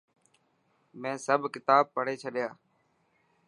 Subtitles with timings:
[1.01, 2.47] مين سڀ ڪتاب پڙهي ڇڏيا.